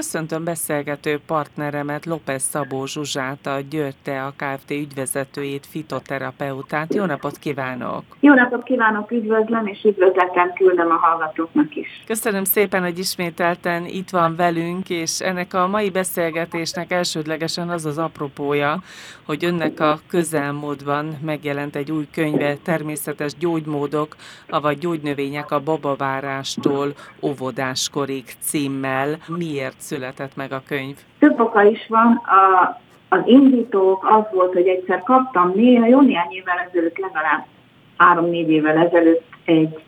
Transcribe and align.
Köszöntöm 0.00 0.44
beszélgető 0.44 1.20
partneremet, 1.26 2.06
López 2.06 2.42
Szabó 2.42 2.86
Zsuzsát, 2.86 3.46
a 3.46 3.60
Györte, 3.70 4.24
a 4.24 4.32
Kft. 4.36 4.70
ügyvezetőjét, 4.70 5.66
fitoterapeutát. 5.66 6.94
Jó 6.94 7.04
napot 7.04 7.38
kívánok! 7.38 8.04
Jó 8.20 8.34
napot 8.34 8.62
kívánok, 8.62 9.10
üdvözlöm, 9.10 9.66
és 9.66 9.84
üdvözletem 9.84 10.52
küldöm 10.52 10.90
a 10.90 10.94
hallgatóknak 10.94 11.76
is. 11.76 12.02
Köszönöm 12.06 12.44
szépen, 12.44 12.82
hogy 12.82 12.98
ismételten 12.98 13.86
itt 13.86 14.10
van 14.10 14.36
velünk, 14.36 14.90
és 14.90 15.20
ennek 15.20 15.54
a 15.54 15.66
mai 15.66 15.90
beszélgetésnek 15.90 16.92
elsődlegesen 16.92 17.68
az 17.68 17.84
az 17.84 17.98
apropója, 17.98 18.82
hogy 19.24 19.44
önnek 19.44 19.80
a 19.80 20.00
közelmódban 20.08 21.18
megjelent 21.24 21.76
egy 21.76 21.92
új 21.92 22.08
könyve, 22.12 22.56
természetes 22.56 23.32
gyógymódok, 23.38 24.16
avagy 24.48 24.78
gyógynövények 24.78 25.50
a 25.50 25.60
babavárástól 25.60 26.94
óvodáskorig 27.20 28.24
címmel. 28.40 29.18
Miért 29.26 29.80
született 29.90 30.36
meg 30.36 30.52
a 30.52 30.62
könyv? 30.66 30.96
Több 31.18 31.40
oka 31.40 31.62
is 31.62 31.86
van. 31.88 32.22
A, 32.24 32.80
az 33.08 33.20
indítók 33.24 34.04
az 34.04 34.24
volt, 34.32 34.52
hogy 34.52 34.66
egyszer 34.66 35.02
kaptam 35.02 35.52
néha, 35.54 35.86
jó 35.86 36.00
néhány 36.00 36.32
évvel 36.32 36.58
ezelőtt, 36.68 36.98
legalább 36.98 37.46
három-négy 37.96 38.50
évvel 38.50 38.76
ezelőtt 38.76 39.24
egy, 39.44 39.78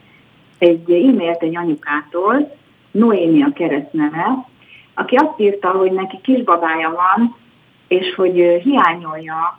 egy 0.59 0.91
e-mailt 0.91 1.43
egy 1.43 1.57
anyukától, 1.57 2.57
Noémi 2.91 3.43
a 3.43 3.53
keresztneve, 3.55 4.47
aki 4.95 5.17
azt 5.17 5.41
írta, 5.41 5.71
hogy 5.71 5.93
neki 5.93 6.21
kisbabája 6.23 6.91
van, 6.91 7.37
és 7.89 8.15
hogy 8.15 8.61
hiányolja 8.63 9.59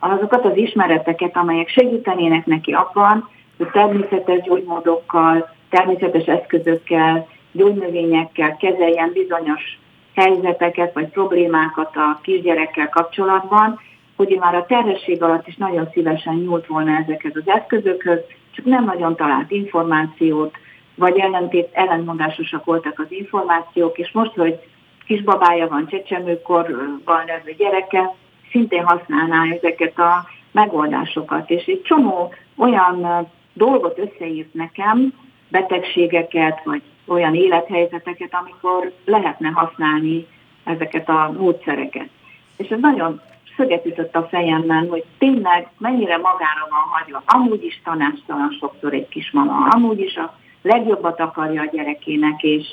azokat 0.00 0.44
az 0.44 0.56
ismereteket, 0.56 1.36
amelyek 1.36 1.68
segítenének 1.68 2.46
neki 2.46 2.72
abban, 2.72 3.28
hogy 3.56 3.68
természetes 3.70 4.40
gyógymódokkal, 4.42 5.48
természetes 5.68 6.24
eszközökkel, 6.24 7.26
gyógynövényekkel 7.52 8.56
kezeljen 8.56 9.12
bizonyos 9.12 9.78
helyzeteket 10.14 10.94
vagy 10.94 11.08
problémákat 11.08 11.96
a 11.96 12.18
kisgyerekkel 12.22 12.88
kapcsolatban, 12.88 13.80
hogy 14.16 14.36
már 14.40 14.54
a 14.54 14.66
terhesség 14.66 15.22
alatt 15.22 15.46
is 15.46 15.56
nagyon 15.56 15.88
szívesen 15.92 16.34
nyúlt 16.34 16.66
volna 16.66 16.96
ezekhez 16.96 17.32
az 17.36 17.48
eszközökhöz, 17.48 18.18
csak 18.50 18.64
nem 18.64 18.84
nagyon 18.84 19.16
talált 19.16 19.50
információt, 19.50 20.54
vagy 20.94 21.18
ellentét, 21.18 21.68
ellentmondásosak 21.72 22.64
voltak 22.64 22.98
az 22.98 23.06
információk, 23.08 23.98
és 23.98 24.10
most, 24.12 24.34
hogy 24.34 24.58
kisbabája 25.06 25.68
van, 25.68 25.86
csecsemőkorban 25.86 27.24
levő 27.26 27.54
gyereke, 27.58 28.14
szintén 28.50 28.84
használná 28.84 29.42
ezeket 29.52 29.98
a 29.98 30.26
megoldásokat. 30.52 31.50
És 31.50 31.64
egy 31.64 31.82
csomó 31.82 32.32
olyan 32.56 33.28
dolgot 33.52 33.98
összeírt 33.98 34.54
nekem, 34.54 35.12
betegségeket, 35.48 36.60
vagy 36.64 36.82
olyan 37.10 37.34
élethelyzeteket, 37.34 38.34
amikor 38.34 38.92
lehetne 39.04 39.48
használni 39.48 40.26
ezeket 40.64 41.08
a 41.08 41.32
módszereket. 41.38 42.08
És 42.56 42.68
ez 42.68 42.80
nagyon 42.80 43.20
szöget 43.56 43.86
ütött 43.86 44.16
a 44.16 44.26
fejemben, 44.30 44.88
hogy 44.88 45.04
tényleg 45.18 45.68
mennyire 45.78 46.16
magára 46.16 46.66
van 46.70 46.80
hagyva. 46.90 47.22
Amúgy 47.26 47.64
is 47.64 47.80
tanácstalan 47.84 48.56
sokszor 48.60 48.92
egy 48.92 49.08
kismama, 49.08 49.66
amúgy 49.70 50.00
is 50.00 50.16
a 50.16 50.38
legjobbat 50.62 51.20
akarja 51.20 51.62
a 51.62 51.68
gyerekének, 51.72 52.42
és 52.42 52.66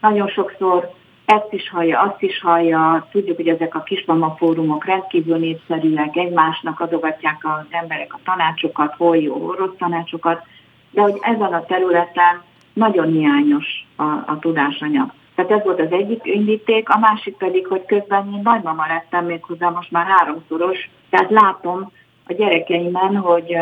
nagyon 0.00 0.28
sokszor 0.28 0.90
ezt 1.24 1.52
is 1.52 1.70
hallja, 1.70 2.00
azt 2.00 2.22
is 2.22 2.40
hallja. 2.40 3.06
Tudjuk, 3.10 3.36
hogy 3.36 3.48
ezek 3.48 3.74
a 3.74 3.82
kismama 3.82 4.34
fórumok 4.38 4.84
rendkívül 4.84 5.36
népszerűek, 5.36 6.16
egymásnak 6.16 6.80
adogatják 6.80 7.38
az 7.42 7.66
emberek 7.70 8.14
a 8.14 8.20
tanácsokat, 8.24 8.94
hol 8.96 9.16
jó, 9.16 9.34
hol 9.34 9.56
rossz 9.56 9.76
tanácsokat, 9.78 10.46
de 10.90 11.00
hogy 11.00 11.18
ezen 11.20 11.52
a 11.52 11.64
területen 11.64 12.42
nagyon 12.74 13.06
hiányos 13.06 13.86
a, 13.96 14.02
a 14.02 14.38
tudásanyag. 14.40 15.12
Tehát 15.34 15.50
ez 15.50 15.62
volt 15.64 15.80
az 15.80 15.92
egyik 15.92 16.20
indíték, 16.22 16.88
a 16.88 16.98
másik 16.98 17.36
pedig, 17.36 17.66
hogy 17.66 17.84
közben 17.86 18.32
én 18.32 18.40
nagymama 18.42 18.86
lettem 18.86 19.24
méghozzá 19.24 19.68
most 19.68 19.90
már 19.90 20.06
háromszoros, 20.06 20.90
tehát 21.10 21.30
látom 21.30 21.92
a 22.26 22.32
gyerekeimen, 22.32 23.16
hogy, 23.16 23.56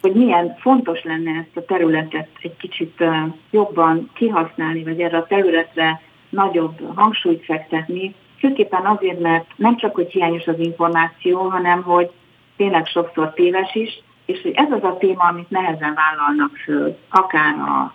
hogy 0.00 0.12
milyen 0.12 0.56
fontos 0.58 1.02
lenne 1.02 1.30
ezt 1.30 1.56
a 1.56 1.64
területet 1.64 2.28
egy 2.42 2.56
kicsit 2.56 3.04
jobban 3.50 4.10
kihasználni, 4.14 4.82
vagy 4.82 5.00
erre 5.00 5.16
a 5.16 5.26
területre 5.26 6.00
nagyobb 6.28 6.94
hangsúlyt 6.94 7.44
fektetni, 7.44 8.14
főképpen 8.38 8.86
azért, 8.86 9.20
mert 9.20 9.46
nem 9.56 9.76
csak, 9.76 9.94
hogy 9.94 10.10
hiányos 10.10 10.46
az 10.46 10.58
információ, 10.58 11.38
hanem 11.38 11.82
hogy 11.82 12.10
tényleg 12.56 12.86
sokszor 12.86 13.32
téves 13.32 13.74
is, 13.74 14.02
és 14.26 14.42
hogy 14.42 14.52
ez 14.54 14.70
az 14.70 14.82
a 14.82 14.96
téma, 14.98 15.24
amit 15.24 15.50
nehezen 15.50 15.94
vállalnak 15.94 16.56
föl, 16.56 16.96
akár 17.10 17.54
a, 17.54 17.94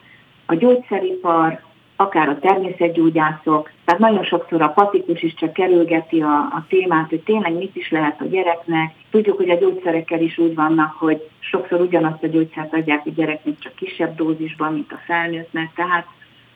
a 0.51 0.55
gyógyszeripar, 0.55 1.59
akár 1.95 2.29
a 2.29 2.39
természetgyógyászok. 2.39 3.69
Tehát 3.85 4.01
nagyon 4.01 4.23
sokszor 4.23 4.61
a 4.61 4.69
patikus 4.69 5.21
is 5.21 5.33
csak 5.33 5.53
kerülgeti 5.53 6.21
a, 6.21 6.37
a 6.37 6.65
témát, 6.69 7.09
hogy 7.09 7.21
tényleg 7.21 7.53
mit 7.53 7.75
is 7.75 7.91
lehet 7.91 8.21
a 8.21 8.25
gyereknek. 8.25 8.93
Tudjuk, 9.11 9.37
hogy 9.37 9.49
a 9.49 9.59
gyógyszerekkel 9.59 10.21
is 10.21 10.37
úgy 10.37 10.55
vannak, 10.55 10.95
hogy 10.97 11.29
sokszor 11.39 11.81
ugyanazt 11.81 12.23
a 12.23 12.27
gyógyszert 12.27 12.73
adják 12.73 13.05
a 13.05 13.09
gyereknek 13.09 13.59
csak 13.59 13.75
kisebb 13.75 14.15
dózisban, 14.15 14.73
mint 14.73 14.91
a 14.91 14.99
felnőttnek. 15.05 15.71
Tehát 15.75 16.05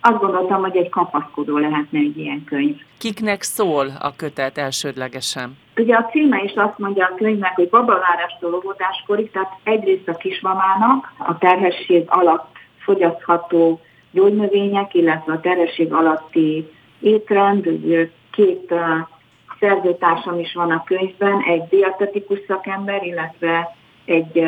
azt 0.01 0.19
gondoltam, 0.19 0.61
hogy 0.61 0.77
egy 0.77 0.89
kapaszkodó 0.89 1.57
lehetne 1.57 1.99
egy 1.99 2.17
ilyen 2.17 2.43
könyv. 2.43 2.75
Kiknek 2.97 3.41
szól 3.41 3.87
a 3.99 4.15
kötet 4.15 4.57
elsődlegesen? 4.57 5.57
Ugye 5.77 5.95
a 5.95 6.05
címe 6.11 6.43
is 6.43 6.53
azt 6.55 6.77
mondja 6.77 7.05
a 7.05 7.15
könyvnek, 7.15 7.55
hogy 7.55 7.69
babavárástól 7.69 8.53
óvodáskorig, 8.53 9.31
tehát 9.31 9.51
egyrészt 9.63 10.07
a 10.07 10.15
kismamának 10.15 11.13
a 11.17 11.37
terhesség 11.37 12.03
alatt 12.07 12.55
fogyasztható 12.85 13.79
gyógynövények, 14.15 14.93
illetve 14.93 15.33
a 15.33 15.39
terhesség 15.39 15.93
alatti 15.93 16.67
étrend, 16.99 17.69
két 18.31 18.73
szerzőtársam 19.59 20.39
is 20.39 20.53
van 20.53 20.71
a 20.71 20.83
könyvben, 20.83 21.41
egy 21.47 21.63
dietetikus 21.69 22.39
szakember, 22.47 23.03
illetve 23.03 23.75
egy 24.05 24.43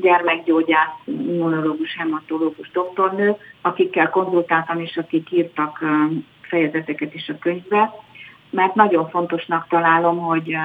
gyermekgyógyász, 0.00 1.00
immunológus, 1.04 1.96
hematológus 1.96 2.70
doktornő, 2.70 3.36
akikkel 3.60 4.10
konzultáltam, 4.10 4.80
és 4.80 4.96
akik 4.96 5.32
írtak 5.32 5.84
fejezeteket 6.40 7.14
is 7.14 7.28
a 7.28 7.38
könyvbe, 7.38 7.94
mert 8.50 8.74
nagyon 8.74 9.08
fontosnak 9.08 9.66
találom, 9.68 10.18
hogy 10.18 10.56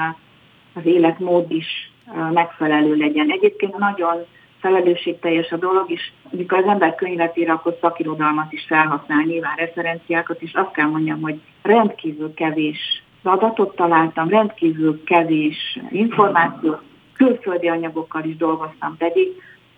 az 0.73 0.85
életmód 0.85 1.51
is 1.51 1.91
megfelelő 2.33 2.95
legyen. 2.95 3.31
Egyébként 3.31 3.77
nagyon 3.77 4.25
felelősségteljes 4.61 5.51
a 5.51 5.57
dolog, 5.57 5.91
és 5.91 6.11
mikor 6.29 6.57
az 6.57 6.65
ember 6.65 6.95
könyvet 6.95 7.37
ír, 7.37 7.49
akkor 7.49 7.77
szakirodalmat 7.81 8.51
is 8.51 8.65
felhasznál, 8.67 9.23
nyilván 9.23 9.55
referenciákat, 9.55 10.41
és 10.41 10.53
azt 10.53 10.71
kell 10.71 10.87
mondjam, 10.87 11.21
hogy 11.21 11.39
rendkívül 11.61 12.33
kevés 12.33 13.03
adatot 13.23 13.75
találtam, 13.75 14.29
rendkívül 14.29 15.03
kevés 15.03 15.79
információt, 15.89 16.81
külföldi 17.13 17.67
anyagokkal 17.67 18.23
is 18.23 18.37
dolgoztam 18.37 18.97
pedig, 18.97 19.27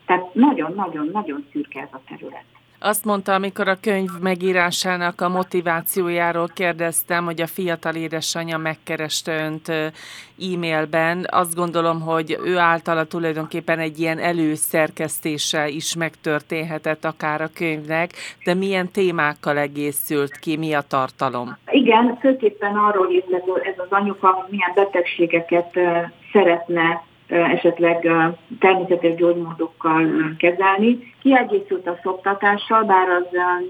tehát 0.05 0.33
nagyon-nagyon-nagyon 0.33 1.45
szürke 1.51 1.79
ez 1.79 1.89
a 1.91 1.99
terület. 2.07 2.45
Azt 2.85 3.05
mondta, 3.05 3.33
amikor 3.33 3.67
a 3.67 3.77
könyv 3.81 4.09
megírásának 4.21 5.21
a 5.21 5.29
motivációjáról 5.29 6.47
kérdeztem, 6.53 7.25
hogy 7.25 7.41
a 7.41 7.47
fiatal 7.47 7.95
édesanyja 7.95 8.57
megkereste 8.57 9.45
önt 9.45 9.69
e-mailben. 10.39 11.25
Azt 11.29 11.55
gondolom, 11.55 12.01
hogy 12.01 12.37
ő 12.45 12.57
általa 12.57 13.03
tulajdonképpen 13.03 13.79
egy 13.79 13.99
ilyen 13.99 14.19
előszerkesztése 14.19 15.67
is 15.67 15.95
megtörténhetett 15.95 17.05
akár 17.05 17.41
a 17.41 17.49
könyvnek, 17.55 18.11
de 18.45 18.53
milyen 18.53 18.91
témákkal 18.91 19.57
egészült 19.57 20.37
ki, 20.37 20.57
mi 20.57 20.73
a 20.73 20.81
tartalom? 20.81 21.57
Igen, 21.71 22.17
főképpen 22.19 22.75
arról 22.75 23.11
írt 23.11 23.33
ez 23.63 23.73
az 23.77 23.89
anyuka, 23.89 24.47
milyen 24.49 24.71
betegségeket 24.75 25.79
szeretne 26.31 27.03
esetleg 27.27 28.09
természetes 28.59 29.15
gyógymódokkal 29.15 30.05
kezelni. 30.37 31.13
Kiegészült 31.21 31.87
a 31.87 31.99
szoktatással, 32.03 32.83
bár 32.83 33.09
az 33.09 33.25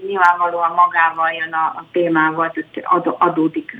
nyilvánvalóan 0.06 0.70
magával 0.70 1.30
jön 1.32 1.52
a, 1.52 1.84
témával, 1.92 2.50
tehát 2.72 3.06
adódik 3.18 3.76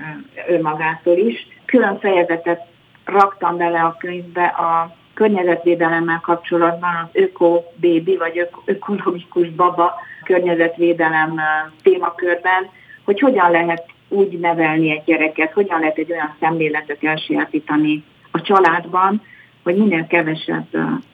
önmagától 0.48 1.16
is. 1.16 1.46
Külön 1.64 1.98
fejezetet 1.98 2.60
raktam 3.04 3.56
bele 3.56 3.80
a 3.80 3.96
könyvbe 3.98 4.44
a 4.44 4.94
környezetvédelemmel 5.14 6.20
kapcsolatban 6.22 6.94
az 6.94 7.08
Öko 7.12 7.62
Baby, 7.80 8.16
vagy 8.16 8.38
ök- 8.38 8.62
ökológikus 8.64 9.50
baba 9.50 9.94
környezetvédelem 10.24 11.40
témakörben, 11.82 12.70
hogy 13.04 13.20
hogyan 13.20 13.50
lehet 13.50 13.84
úgy 14.08 14.38
nevelni 14.38 14.90
egy 14.90 15.04
gyereket, 15.04 15.52
hogyan 15.52 15.80
lehet 15.80 15.98
egy 15.98 16.12
olyan 16.12 16.36
szemléletet 16.40 17.04
elsajátítani 17.04 18.04
a 18.30 18.40
családban, 18.40 19.22
hogy 19.64 19.76
minél 19.76 20.06
kevesebb 20.06 20.66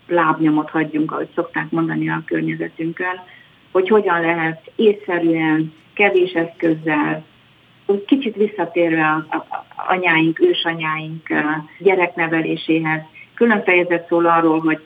lábnyomot 0.09 0.71
hagyjunk, 0.71 1.13
ahogy 1.13 1.29
szokták 1.35 1.71
mondani 1.71 2.11
a 2.11 2.23
környezetünkön, 2.27 3.21
hogy 3.73 3.89
hogyan 3.89 4.21
lehet 4.21 4.71
észszerűen, 4.77 5.73
kevés 5.95 6.33
eszközzel, 6.33 7.25
kicsit 8.07 8.37
visszatérve 8.37 9.07
a, 9.07 9.37
a, 9.37 9.65
anyáink, 9.89 10.41
ősanyáink 10.41 11.29
gyerekneveléséhez. 11.79 13.01
Külön 13.35 13.63
fejezet 13.63 14.09
szól 14.09 14.27
arról, 14.27 14.61
hogy 14.61 14.81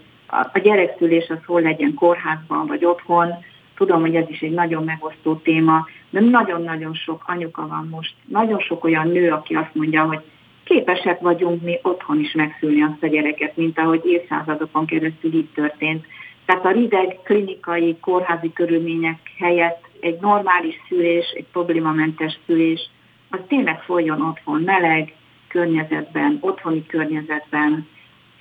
a 0.53 0.59
gyerekszülés 0.59 1.29
az 1.29 1.45
hol 1.47 1.61
legyen 1.61 1.95
kórházban 1.95 2.67
vagy 2.67 2.85
otthon, 2.85 3.29
Tudom, 3.75 4.01
hogy 4.01 4.15
ez 4.15 4.29
is 4.29 4.41
egy 4.41 4.51
nagyon 4.51 4.85
megosztó 4.85 5.35
téma, 5.35 5.87
de 6.11 6.21
nagyon-nagyon 6.21 6.95
sok 6.95 7.23
anyuka 7.27 7.67
van 7.67 7.89
most, 7.91 8.15
nagyon 8.25 8.59
sok 8.59 8.85
olyan 8.85 9.09
nő, 9.09 9.31
aki 9.31 9.55
azt 9.55 9.75
mondja, 9.75 10.05
hogy 10.05 10.21
képesek 10.65 11.21
vagyunk 11.21 11.63
mi 11.63 11.79
otthon 11.83 12.21
is 12.21 12.33
megszülni 12.33 12.83
azt 12.83 13.03
a 13.03 13.07
gyereket, 13.07 13.57
mint 13.57 13.79
ahogy 13.79 14.01
évszázadokon 14.05 14.87
keresztül 14.87 15.35
így 15.35 15.49
történt. 15.55 16.07
Tehát 16.45 16.65
a 16.65 16.71
rideg 16.71 17.19
klinikai, 17.25 17.97
kórházi 18.01 18.53
körülmények 18.53 19.19
helyett 19.39 19.85
egy 20.01 20.19
normális 20.21 20.75
szülés, 20.89 21.31
egy 21.37 21.47
problémamentes 21.53 22.39
szülés, 22.47 22.91
az 23.31 23.39
tényleg 23.49 23.83
folyjon 23.83 24.23
otthon, 24.23 24.61
meleg 24.61 25.15
környezetben, 25.49 26.39
otthoni 26.41 26.87
környezetben, 26.87 27.89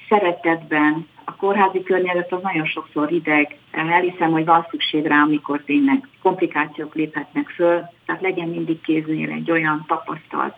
szeretetben. 0.10 1.08
A 1.26 1.36
kórházi 1.36 1.84
környezet 1.84 2.34
az 2.34 2.42
nagyon 2.42 2.66
sokszor 2.66 3.08
hideg. 3.08 3.58
Elhiszem, 3.72 4.32
hogy 4.32 4.46
van 4.46 4.68
szükség 4.70 5.06
rá, 5.06 5.22
amikor 5.22 5.62
tényleg 5.66 6.08
komplikációk 6.22 6.96
léphetnek 6.96 7.50
föl. 7.50 7.82
Tehát 8.06 8.22
legyen 8.22 8.48
mindig 8.48 8.82
kéznél 8.82 9.30
egy 9.30 9.52
olyan 9.52 9.84
tapasztalt 9.88 10.54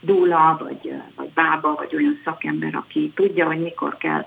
dúla, 0.00 0.56
vagy, 0.62 0.92
vagy 1.16 1.28
bába, 1.28 1.74
vagy 1.74 1.94
olyan 1.94 2.20
szakember, 2.24 2.74
aki 2.74 3.12
tudja, 3.14 3.46
hogy 3.46 3.60
mikor 3.60 3.96
kell 3.96 4.26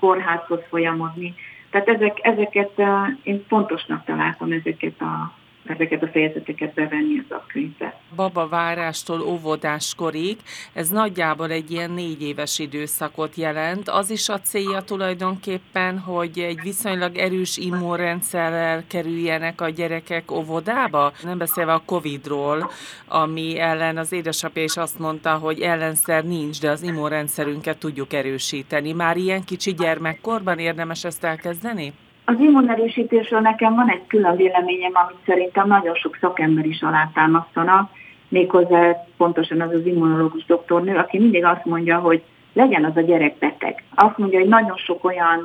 kórházhoz 0.00 0.60
folyamodni. 0.68 1.34
Tehát 1.70 1.88
ezek, 1.88 2.18
ezeket 2.22 2.82
én 3.22 3.44
fontosnak 3.48 4.04
találtam 4.04 4.52
ezeket 4.52 5.00
a 5.00 5.32
ezeket 5.70 6.02
a 6.02 6.06
fejezeteket 6.06 6.74
bevenni 6.74 7.18
az 7.18 7.36
a 7.36 7.44
könyvbe. 7.52 8.00
Baba 8.16 8.48
várástól 8.48 9.20
óvodáskorig, 9.20 10.36
ez 10.72 10.88
nagyjából 10.88 11.50
egy 11.50 11.70
ilyen 11.70 11.90
négy 11.90 12.22
éves 12.22 12.58
időszakot 12.58 13.34
jelent. 13.34 13.88
Az 13.88 14.10
is 14.10 14.28
a 14.28 14.40
célja 14.40 14.80
tulajdonképpen, 14.80 15.98
hogy 15.98 16.38
egy 16.38 16.60
viszonylag 16.62 17.16
erős 17.16 17.56
immunrendszerrel 17.56 18.84
kerüljenek 18.86 19.60
a 19.60 19.68
gyerekek 19.68 20.30
óvodába? 20.30 21.12
Nem 21.22 21.38
beszélve 21.38 21.72
a 21.72 21.82
Covid-ról, 21.84 22.70
ami 23.08 23.58
ellen 23.58 23.96
az 23.96 24.12
édesapja 24.12 24.62
is 24.62 24.76
azt 24.76 24.98
mondta, 24.98 25.34
hogy 25.34 25.60
ellenszer 25.60 26.24
nincs, 26.24 26.60
de 26.60 26.70
az 26.70 26.82
immunrendszerünket 26.82 27.78
tudjuk 27.78 28.12
erősíteni. 28.12 28.92
Már 28.92 29.16
ilyen 29.16 29.44
kicsi 29.44 29.74
gyermekkorban 29.74 30.58
érdemes 30.58 31.04
ezt 31.04 31.24
elkezdeni? 31.24 31.92
Az 32.28 32.40
immunerősítésről 32.40 33.40
nekem 33.40 33.74
van 33.74 33.90
egy 33.90 34.06
külön 34.06 34.36
véleményem, 34.36 34.92
amit 34.94 35.24
szerintem 35.26 35.66
nagyon 35.66 35.94
sok 35.94 36.16
szakember 36.20 36.64
is 36.64 36.82
alátámasztanak, 36.82 37.90
méghozzá 38.28 39.06
pontosan 39.16 39.60
az 39.60 39.72
az 39.72 39.86
immunológus 39.86 40.44
doktornő, 40.44 40.96
aki 40.96 41.18
mindig 41.18 41.44
azt 41.44 41.64
mondja, 41.64 41.98
hogy 41.98 42.22
legyen 42.52 42.84
az 42.84 42.96
a 42.96 43.00
gyerek 43.00 43.38
beteg. 43.38 43.82
Azt 43.94 44.18
mondja, 44.18 44.38
hogy 44.38 44.48
nagyon 44.48 44.76
sok 44.76 45.04
olyan 45.04 45.40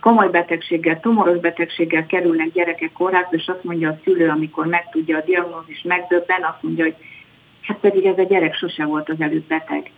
komoly 0.00 0.28
betegséggel, 0.28 1.00
tumoros 1.00 1.38
betegséggel 1.38 2.06
kerülnek 2.06 2.52
gyerekek 2.52 2.92
kórházba, 2.92 3.36
és 3.36 3.46
azt 3.46 3.64
mondja 3.64 3.90
a 3.90 3.98
szülő, 4.04 4.28
amikor 4.28 4.66
megtudja 4.66 5.16
a 5.16 5.24
diagnózis, 5.24 5.82
megdöbben, 5.82 6.42
azt 6.42 6.62
mondja, 6.62 6.84
hogy 6.84 6.94
hát 7.62 7.78
pedig 7.78 8.04
ez 8.04 8.18
a 8.18 8.22
gyerek 8.22 8.54
sose 8.54 8.84
volt 8.84 9.08
az 9.08 9.20
előtt 9.20 9.48
beteg. 9.48 9.90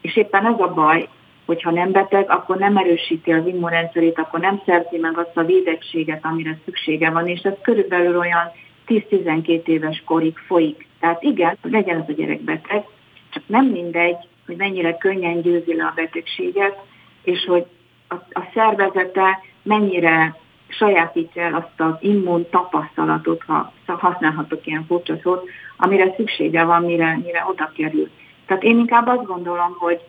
És 0.00 0.16
éppen 0.16 0.46
ez 0.46 0.60
a 0.60 0.72
baj, 0.74 1.08
hogyha 1.48 1.70
nem 1.70 1.92
beteg, 1.92 2.30
akkor 2.30 2.56
nem 2.56 2.76
erősíti 2.76 3.32
az 3.32 3.46
immunrendszerét, 3.46 4.18
akkor 4.18 4.40
nem 4.40 4.62
szerzi 4.66 4.98
meg 4.98 5.18
azt 5.18 5.36
a 5.36 5.44
védettséget, 5.44 6.24
amire 6.24 6.58
szüksége 6.64 7.10
van, 7.10 7.28
és 7.28 7.40
ez 7.40 7.52
körülbelül 7.62 8.18
olyan 8.18 8.50
10-12 8.86 9.66
éves 9.66 10.02
korig 10.04 10.38
folyik. 10.38 10.86
Tehát 11.00 11.22
igen, 11.22 11.56
legyen 11.62 12.00
az 12.00 12.08
a 12.08 12.12
gyerek 12.12 12.40
beteg, 12.40 12.84
csak 13.30 13.42
nem 13.46 13.66
mindegy, 13.66 14.16
hogy 14.46 14.56
mennyire 14.56 14.96
könnyen 14.96 15.40
győzi 15.40 15.74
le 15.74 15.84
a 15.84 15.92
betegséget, 15.94 16.78
és 17.22 17.44
hogy 17.44 17.66
a, 18.08 18.14
a 18.14 18.50
szervezete 18.54 19.40
mennyire 19.62 20.36
sajátítja 20.68 21.42
el 21.42 21.54
azt 21.54 21.90
az 21.90 21.94
immun 22.00 22.46
tapasztalatot, 22.50 23.42
ha 23.46 23.72
használhatok 23.86 24.66
ilyen 24.66 24.84
furcsa 24.86 25.16
szót, 25.22 25.48
amire 25.76 26.14
szüksége 26.16 26.64
van, 26.64 26.82
mire, 26.82 27.18
mire 27.24 27.44
oda 27.50 27.72
kerül. 27.76 28.10
Tehát 28.46 28.62
én 28.62 28.78
inkább 28.78 29.06
azt 29.06 29.26
gondolom, 29.26 29.74
hogy 29.78 30.00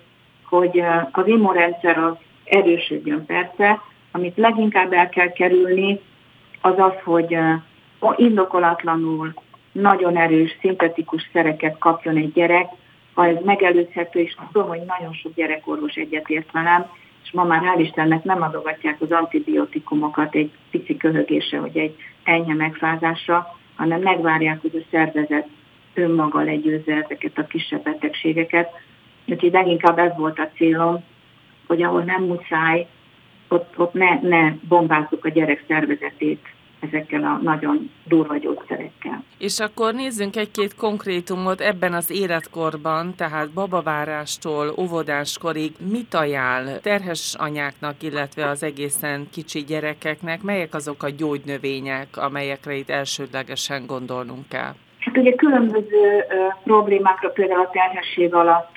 hogy 0.49 0.83
az 1.11 1.27
immunrendszer 1.27 1.97
az 1.97 2.13
erősödjön 2.43 3.25
persze, 3.25 3.81
amit 4.11 4.37
leginkább 4.37 4.93
el 4.93 5.09
kell 5.09 5.31
kerülni, 5.31 5.99
az 6.61 6.73
az, 6.77 6.93
hogy 7.03 7.37
indokolatlanul 8.15 9.33
nagyon 9.71 10.17
erős, 10.17 10.57
szintetikus 10.61 11.29
szereket 11.33 11.77
kapjon 11.77 12.15
egy 12.15 12.31
gyerek, 12.31 12.67
ha 13.13 13.27
ez 13.27 13.37
megelőzhető, 13.43 14.19
és 14.19 14.35
tudom, 14.51 14.67
hogy 14.67 14.81
nagyon 14.99 15.13
sok 15.13 15.33
gyerekorvos 15.35 15.95
egyetért 15.95 16.51
velem, 16.51 16.85
és 17.23 17.31
ma 17.31 17.43
már 17.43 17.61
hál' 17.61 17.79
Istennek 17.81 18.23
nem 18.23 18.41
adogatják 18.41 19.01
az 19.01 19.11
antibiotikumokat 19.11 20.35
egy 20.35 20.51
pici 20.71 20.97
köhögésre, 20.97 21.59
vagy 21.59 21.77
egy 21.77 21.95
enyhe 22.23 22.53
megfázásra, 22.53 23.57
hanem 23.75 24.01
megvárják, 24.01 24.61
hogy 24.61 24.75
a 24.75 24.87
szervezet 24.91 25.47
önmaga 25.93 26.41
legyőzze 26.41 26.93
ezeket 26.93 27.37
a 27.37 27.47
kisebb 27.47 27.83
betegségeket, 27.83 28.69
Úgyhogy 29.29 29.51
leginkább 29.51 29.97
ez 29.97 30.11
volt 30.17 30.39
a 30.39 30.49
célom, 30.55 31.03
hogy 31.67 31.81
ahol 31.81 32.03
nem 32.03 32.23
muszáj, 32.23 32.87
ott, 33.47 33.73
ott 33.77 33.93
ne, 33.93 34.19
ne 34.21 34.53
bombázzuk 34.67 35.25
a 35.25 35.29
gyerek 35.29 35.63
szervezetét 35.67 36.47
ezekkel 36.79 37.23
a 37.23 37.39
nagyon 37.43 37.91
durva 38.05 38.37
gyógyszerekkel. 38.37 39.23
És 39.37 39.59
akkor 39.59 39.93
nézzünk 39.93 40.35
egy-két 40.35 40.75
konkrétumot 40.75 41.61
ebben 41.61 41.93
az 41.93 42.11
életkorban, 42.11 43.15
tehát 43.15 43.51
babavárástól 43.51 44.73
óvodáskorig 44.77 45.71
mit 45.91 46.13
ajánl 46.13 46.79
terhes 46.79 47.35
anyáknak, 47.37 48.03
illetve 48.03 48.49
az 48.49 48.63
egészen 48.63 49.27
kicsi 49.31 49.63
gyerekeknek, 49.63 50.41
melyek 50.41 50.73
azok 50.73 51.03
a 51.03 51.09
gyógynövények, 51.09 52.17
amelyekre 52.17 52.75
itt 52.75 52.89
elsődlegesen 52.89 53.85
gondolnunk 53.85 54.47
kell? 54.47 54.73
Hát 54.99 55.17
ugye 55.17 55.35
különböző 55.35 56.23
problémákra, 56.63 57.29
például 57.29 57.61
a 57.61 57.69
terhesség 57.69 58.33
alatt 58.33 58.75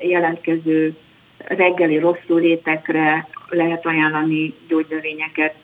jelentkező 0.00 0.96
reggeli 1.38 1.98
rosszul 1.98 2.40
létekre 2.40 3.28
lehet 3.48 3.86
ajánlani 3.86 4.54
gyógynövényeket. 4.68 5.54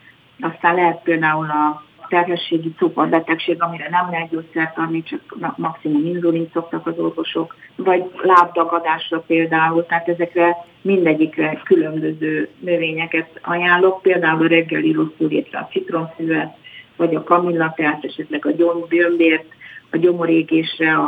Aztán 0.40 0.75
lehet 0.75 1.02
például 1.02 1.46
a 1.50 1.82
terhességi 2.08 2.75
cukorbetegség, 2.79 3.62
amire 3.62 3.88
nem 3.90 4.08
lehet 4.11 4.31
gyógyszert 4.31 4.79
adni, 4.79 5.02
csak 5.02 5.56
maximum 5.56 6.06
inzulin 6.06 6.50
szoktak 6.52 6.87
az 6.87 6.99
orvosok, 6.99 7.56
vagy 7.76 8.05
lábdagadásra 8.23 9.19
például, 9.26 9.87
tehát 9.87 10.08
ezekre 10.08 10.56
mindegyikre 10.81 11.61
különböző 11.64 12.49
növényeket 12.61 13.40
ajánlok, 13.43 14.02
például 14.02 14.44
a 14.44 14.49
reggeli 14.49 14.93
rosszul 14.93 15.28
létre 15.28 15.58
a 15.58 15.69
citromszüvet, 15.70 16.56
vagy 16.96 17.14
a 17.14 17.23
kamillatát, 17.23 18.05
esetleg 18.05 18.46
a 18.46 18.50
gyombirbért, 18.50 19.46
a 19.93 19.97
gyomorégésre 19.97 20.99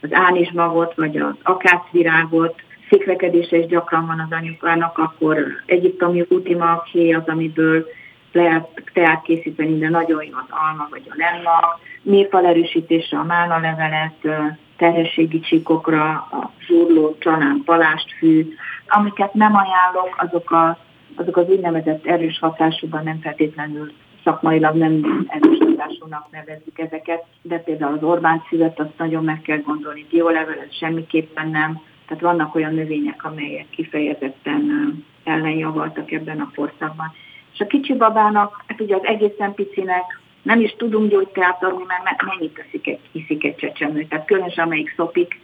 az 0.00 0.12
ánismagot, 0.12 0.94
vagy 0.94 1.16
az 1.16 1.34
akácvirágot, 1.42 2.54
szikrekedése 2.90 3.56
is 3.56 3.66
gyakran 3.66 4.06
van 4.06 4.20
az 4.20 4.36
anyukának, 4.36 4.98
akkor 4.98 5.46
egyiptomi 5.66 6.24
utimaki 6.28 7.12
az, 7.12 7.22
amiből 7.26 7.86
lehet 8.32 8.82
teát 8.92 9.22
készíteni, 9.22 9.78
de 9.78 9.88
nagyon 9.88 10.24
jó 10.24 10.36
az 10.36 10.56
alma 10.66 10.86
vagy 10.90 11.02
a 11.08 11.14
lemma, 11.16 11.78
mérfal 12.02 12.46
erősítése 12.46 13.16
a 13.16 13.24
mána 13.24 13.58
levelet, 13.58 14.54
terhességi 14.76 15.40
csíkokra, 15.40 16.10
a 16.10 16.50
zsurló, 16.66 17.16
csalán, 17.18 17.62
palástfű. 17.64 18.54
Amiket 18.86 19.34
nem 19.34 19.56
ajánlok, 19.56 20.14
azok, 20.16 20.50
a, 20.50 20.78
azok 21.16 21.36
az 21.36 21.48
úgynevezett 21.48 22.06
erős 22.06 22.38
hatásúban 22.38 23.02
nem 23.04 23.20
feltétlenül 23.20 23.92
szakmailag 24.24 24.76
nem 24.76 25.24
erős 25.28 25.58
hatásúnak 25.58 26.26
nevezzük 26.30 26.78
ezeket, 26.78 27.24
de 27.42 27.58
például 27.58 27.96
az 27.96 28.02
Orbán 28.02 28.42
szüvet 28.48 28.80
azt 28.80 28.98
nagyon 28.98 29.24
meg 29.24 29.40
kell 29.42 29.58
gondolni, 29.58 30.06
biolevelet 30.10 30.76
semmiképpen 30.78 31.50
nem. 31.50 31.80
Tehát 32.06 32.22
vannak 32.22 32.54
olyan 32.54 32.74
növények, 32.74 33.24
amelyek 33.24 33.70
kifejezetten 33.70 34.94
ellenjavaltak 35.24 36.10
ebben 36.10 36.40
a 36.40 36.50
korszakban. 36.54 37.12
És 37.52 37.60
a 37.60 37.66
kicsi 37.66 37.94
babának, 37.94 38.64
hát 38.66 38.80
ugye 38.80 38.94
az 38.94 39.04
egészen 39.04 39.54
picinek 39.54 40.20
nem 40.42 40.60
is 40.60 40.74
tudunk 40.76 41.10
gyógyteát 41.10 41.64
adni, 41.64 41.84
mert 42.04 42.22
mennyit 42.22 42.54
teszik 42.54 42.86
egy, 42.86 43.00
hiszik 43.12 43.44
egy 43.44 43.56
csecsemő. 43.56 44.04
Tehát 44.04 44.26
különösen 44.26 44.64
amelyik 44.64 44.92
szopik, 44.96 45.40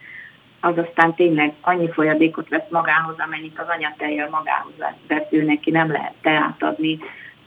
az 0.61 0.79
aztán 0.79 1.15
tényleg 1.15 1.55
annyi 1.61 1.91
folyadékot 1.93 2.49
vesz 2.49 2.71
magához, 2.71 3.15
amennyit 3.19 3.59
az 3.59 3.67
anyatejjel 3.69 4.29
magához 4.31 4.73
vesz, 5.07 5.27
ő 5.31 5.43
neki 5.43 5.71
nem 5.71 5.91
lehet 5.91 6.15
teát 6.21 6.63
adni, 6.63 6.99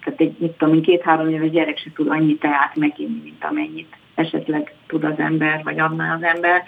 tehát 0.04 0.20
egy, 0.20 0.36
mit 0.38 0.52
tudom, 0.52 0.82
két-három 0.82 1.30
éves 1.30 1.50
gyerek 1.50 1.78
se 1.78 1.92
tud 1.94 2.08
annyi 2.08 2.36
teát 2.36 2.76
meginni, 2.76 3.22
mint 3.24 3.44
amennyit 3.44 3.96
esetleg 4.16 4.74
tud 4.88 5.04
az 5.04 5.20
ember, 5.20 5.64
vagy 5.64 5.80
adna 5.80 6.14
az 6.14 6.24
ember. 6.24 6.64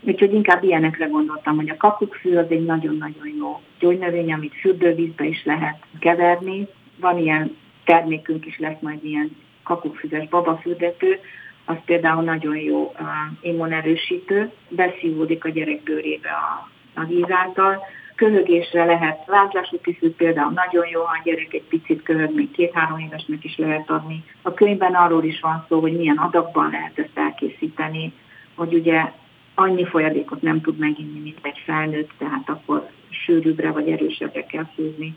Úgyhogy 0.00 0.34
inkább 0.34 0.62
ilyenekre 0.62 1.06
gondoltam, 1.06 1.56
hogy 1.56 1.70
a 1.70 1.76
kakukkfű 1.76 2.36
az 2.36 2.46
egy 2.48 2.64
nagyon-nagyon 2.64 3.28
jó 3.38 3.60
gyógynövény, 3.78 4.32
amit 4.32 4.54
fürdővízbe 4.54 5.24
is 5.24 5.44
lehet 5.44 5.76
keverni. 5.98 6.66
Van 7.00 7.18
ilyen 7.18 7.56
termékünk 7.84 8.46
is 8.46 8.58
lesz 8.58 8.80
majd 8.80 9.04
ilyen 9.04 9.36
kakukkfüzes 9.62 10.28
babafürdető, 10.28 11.18
az 11.64 11.76
például 11.84 12.22
nagyon 12.22 12.56
jó 12.56 12.82
uh, 12.82 13.06
immunerősítő, 13.40 14.50
beszívódik 14.68 15.44
a 15.44 15.48
gyerek 15.48 15.82
bőrébe 15.82 16.30
a, 16.30 16.68
a 17.00 17.04
víz 17.04 17.30
által. 17.30 17.82
Köhögésre 18.20 18.84
lehet 18.84 19.26
vázlásúti 19.26 19.96
szűk 20.00 20.16
például 20.16 20.52
nagyon 20.52 20.86
jó, 20.86 21.00
ha 21.02 21.12
a 21.12 21.20
gyerek 21.24 21.52
egy 21.52 21.62
picit 21.68 22.02
köhög, 22.02 22.34
még 22.34 22.50
két-három 22.50 22.98
évesnek 22.98 23.44
is 23.44 23.56
lehet 23.56 23.90
adni. 23.90 24.24
A 24.42 24.54
könyvben 24.54 24.94
arról 24.94 25.24
is 25.24 25.40
van 25.40 25.64
szó, 25.68 25.80
hogy 25.80 25.96
milyen 25.96 26.16
adagban 26.16 26.70
lehet 26.70 26.98
ezt 26.98 27.18
elkészíteni, 27.18 28.12
hogy 28.54 28.74
ugye 28.74 29.12
annyi 29.54 29.86
folyadékot 29.86 30.42
nem 30.42 30.60
tud 30.60 30.78
meginni, 30.78 31.18
mint 31.20 31.38
egy 31.42 31.62
felnőtt, 31.64 32.10
tehát 32.18 32.48
akkor 32.48 32.88
sűrűbbre 33.10 33.70
vagy 33.70 33.90
erősebbre 33.90 34.46
kell 34.46 34.66
főzni 34.74 35.16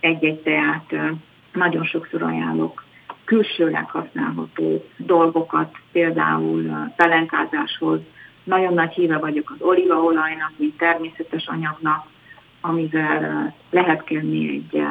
egy-egy 0.00 0.40
teát. 0.40 0.94
Nagyon 1.52 1.84
sokszor 1.84 2.22
ajánlok 2.22 2.84
külsőleg 3.24 3.90
használható 3.90 4.84
dolgokat, 4.96 5.76
például 5.92 6.92
pelenkázáshoz. 6.96 8.00
Nagyon 8.44 8.74
nagy 8.74 8.92
híve 8.92 9.18
vagyok 9.18 9.50
az 9.50 9.66
olívaolajnak, 9.66 10.52
mint 10.56 10.76
természetes 10.76 11.46
anyagnak, 11.46 12.06
amivel 12.60 13.54
lehet 13.70 14.04
kenni 14.04 14.48
egy, 14.48 14.82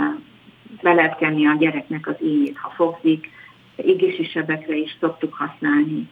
be 0.81 0.93
lehet 0.93 1.17
kenni 1.17 1.47
a 1.47 1.55
gyereknek 1.55 2.07
az 2.07 2.15
ínyét, 2.21 2.57
ha 2.57 2.69
fogzik. 2.69 3.29
Égési 3.75 4.29
is 4.67 4.97
szoktuk 4.99 5.33
használni. 5.33 6.09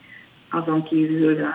Azon 0.49 0.83
kívül 0.83 1.47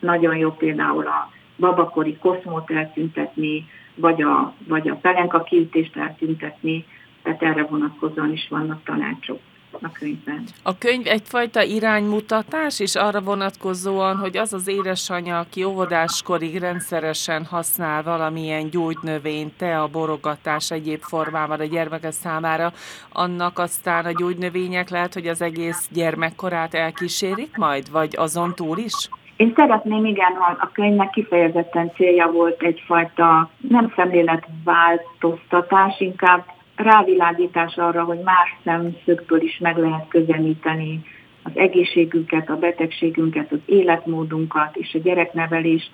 nagyon 0.00 0.36
jó 0.36 0.50
például 0.50 1.06
a 1.06 1.30
babakori 1.58 2.16
koszmót 2.16 2.70
eltüntetni, 2.70 3.66
vagy 3.94 4.22
a, 4.22 4.54
vagy 4.68 4.88
a 4.88 4.94
pelenka 4.94 5.42
kiütést 5.42 5.96
eltüntetni, 5.96 6.84
tehát 7.22 7.42
erre 7.42 7.62
vonatkozóan 7.62 8.32
is 8.32 8.48
vannak 8.48 8.84
tanácsok 8.84 9.40
a 9.82 9.92
könyvben. 9.92 10.44
A 10.62 10.78
könyv 10.78 11.06
egyfajta 11.06 11.62
iránymutatás, 11.62 12.80
és 12.80 12.94
arra 12.94 13.20
vonatkozóan, 13.20 14.16
hogy 14.16 14.36
az 14.36 14.52
az 14.52 14.68
édesanyja, 14.68 15.38
aki 15.38 15.64
óvodáskorig 15.64 16.58
rendszeresen 16.58 17.44
használ 17.44 18.02
valamilyen 18.02 18.70
gyógynövényt, 18.70 19.56
te 19.56 19.80
a 19.80 19.88
borogatás 19.88 20.70
egyéb 20.70 21.00
formában 21.00 21.60
a 21.60 21.64
gyermeke 21.64 22.10
számára, 22.10 22.72
annak 23.12 23.58
aztán 23.58 24.04
a 24.04 24.12
gyógynövények 24.12 24.88
lehet, 24.88 25.14
hogy 25.14 25.26
az 25.26 25.42
egész 25.42 25.88
gyermekkorát 25.92 26.74
elkísérik 26.74 27.56
majd, 27.56 27.90
vagy 27.90 28.14
azon 28.16 28.54
túl 28.54 28.78
is? 28.78 29.08
Én 29.36 29.52
szeretném, 29.56 30.04
igen, 30.04 30.34
ha 30.34 30.56
a 30.60 30.70
könyvnek 30.72 31.10
kifejezetten 31.10 31.92
célja 31.94 32.30
volt 32.30 32.62
egyfajta 32.62 33.50
nem 33.68 33.92
szemléletváltoztatás, 33.96 36.00
inkább 36.00 36.44
rávilágítás 36.78 37.76
arra, 37.76 38.04
hogy 38.04 38.18
más 38.24 38.56
szemszögből 38.64 39.42
is 39.42 39.58
meg 39.58 39.76
lehet 39.76 40.08
közelíteni 40.08 41.00
az 41.42 41.52
egészségünket, 41.54 42.50
a 42.50 42.56
betegségünket, 42.56 43.52
az 43.52 43.58
életmódunkat 43.66 44.76
és 44.76 44.94
a 44.94 44.98
gyereknevelést, 44.98 45.90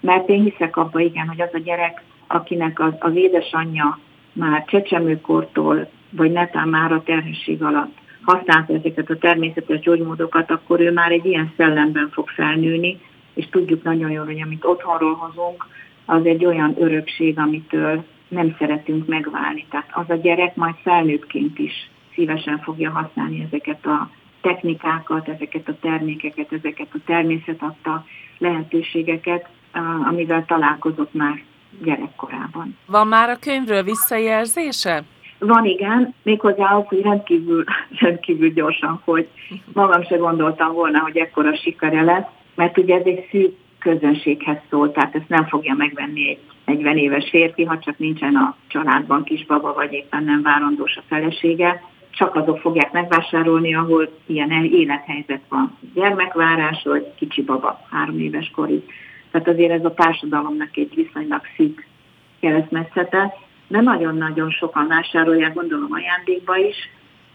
mert 0.00 0.28
én 0.28 0.42
hiszek 0.42 0.76
abba, 0.76 1.00
igen, 1.00 1.28
hogy 1.28 1.40
az 1.40 1.50
a 1.52 1.58
gyerek, 1.58 2.02
akinek 2.26 2.80
az, 2.80 2.92
az 2.98 3.16
édesanyja 3.16 3.98
már 4.32 4.64
csecsemőkortól, 4.64 5.88
vagy 6.10 6.32
netán 6.32 6.68
már 6.68 6.92
a 6.92 7.02
terhesség 7.02 7.62
alatt 7.62 8.02
használta 8.24 8.74
ezeket 8.74 9.10
a 9.10 9.18
természetes 9.18 9.80
gyógymódokat, 9.80 10.50
akkor 10.50 10.80
ő 10.80 10.92
már 10.92 11.10
egy 11.10 11.24
ilyen 11.24 11.52
szellemben 11.56 12.10
fog 12.12 12.28
felnőni, 12.28 13.00
és 13.34 13.48
tudjuk 13.50 13.82
nagyon 13.82 14.10
jól, 14.10 14.24
hogy 14.24 14.40
amit 14.42 14.64
otthonról 14.64 15.14
hozunk, 15.14 15.66
az 16.04 16.26
egy 16.26 16.44
olyan 16.44 16.74
örökség, 16.78 17.38
amitől 17.38 18.04
nem 18.34 18.56
szeretünk 18.58 19.06
megválni. 19.06 19.66
Tehát 19.70 19.90
az 19.92 20.10
a 20.10 20.14
gyerek 20.14 20.56
majd 20.56 20.74
felnőttként 20.82 21.58
is 21.58 21.90
szívesen 22.14 22.58
fogja 22.58 22.90
használni 22.90 23.46
ezeket 23.50 23.86
a 23.86 24.10
technikákat, 24.40 25.28
ezeket 25.28 25.68
a 25.68 25.76
termékeket, 25.80 26.52
ezeket 26.52 26.88
a 26.92 26.98
természet 27.06 27.62
adta 27.62 28.04
lehetőségeket, 28.38 29.48
amivel 30.08 30.44
találkozott 30.44 31.14
már 31.14 31.42
gyerekkorában. 31.82 32.76
Van 32.86 33.06
már 33.06 33.28
a 33.28 33.38
könyvről 33.38 33.82
visszajelzése? 33.82 35.02
Van 35.38 35.64
igen, 35.64 36.14
méghozzá 36.22 36.76
az, 36.76 36.84
hogy 36.86 37.00
rendkívül, 37.02 37.64
rendkívül 38.00 38.52
gyorsan, 38.52 39.00
hogy 39.04 39.28
magam 39.72 40.02
se 40.02 40.16
gondoltam 40.16 40.72
volna, 40.72 40.98
hogy 40.98 41.16
ekkora 41.16 41.56
sikere 41.56 42.02
lesz, 42.02 42.26
mert 42.54 42.78
ugye 42.78 42.94
ez 42.94 43.04
egy 43.04 43.28
szűk 43.30 43.56
közönséghez 43.84 44.56
szól, 44.70 44.92
tehát 44.92 45.14
ezt 45.14 45.28
nem 45.28 45.46
fogja 45.46 45.74
megvenni 45.74 46.28
egy 46.28 46.38
40 46.64 46.96
éves 46.96 47.28
férfi, 47.30 47.64
ha 47.64 47.78
csak 47.78 47.98
nincsen 47.98 48.34
a 48.34 48.56
családban 48.66 49.24
kisbaba, 49.24 49.72
vagy 49.72 49.92
éppen 49.92 50.24
nem 50.24 50.42
várandós 50.42 50.96
a 50.96 51.02
felesége, 51.08 51.82
csak 52.10 52.34
azok 52.34 52.58
fogják 52.58 52.92
megvásárolni, 52.92 53.74
ahol 53.74 54.08
ilyen 54.26 54.50
élethelyzet 54.50 55.42
van. 55.48 55.78
Gyermekvárás, 55.94 56.82
vagy 56.84 57.14
kicsi 57.14 57.42
baba, 57.42 57.80
három 57.90 58.18
éves 58.18 58.50
korig. 58.54 58.82
Tehát 59.30 59.48
azért 59.48 59.72
ez 59.72 59.84
a 59.84 59.94
társadalomnak 59.94 60.76
egy 60.76 60.94
viszonylag 60.94 61.40
szűk 61.56 61.86
keresztmetszete, 62.40 63.34
de 63.68 63.80
nagyon-nagyon 63.80 64.50
sokan 64.50 64.86
vásárolják, 64.86 65.54
gondolom 65.54 65.92
ajándékba 65.92 66.56
is. 66.56 66.76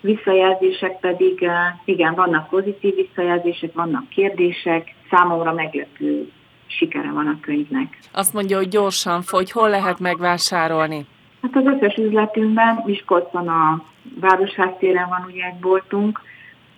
Visszajelzések 0.01 1.00
pedig, 1.00 1.44
eh, 1.44 1.53
igen, 1.86 2.13
vannak 2.13 2.50
pozitív 2.50 2.96
visszajelzések, 2.96 3.74
vannak 3.74 4.10
kérdések, 4.10 4.96
számomra 5.10 5.53
meglepő 5.53 6.32
sikere 6.69 7.11
van 7.11 7.27
a 7.27 7.39
könyvnek. 7.41 7.97
Azt 8.11 8.33
mondja, 8.33 8.57
hogy 8.57 8.67
gyorsan 8.67 9.21
fogy, 9.21 9.51
hol 9.51 9.69
lehet 9.69 9.99
megvásárolni? 9.99 11.05
Hát 11.41 11.55
az 11.55 11.65
összes 11.65 11.95
üzletünkben, 11.95 12.81
Miskolcon 12.85 13.47
a 13.47 13.83
Városház 14.19 14.71
téren 14.79 15.09
van 15.09 15.23
ugye 15.27 15.43
egy 15.43 15.59
boltunk, 15.59 16.21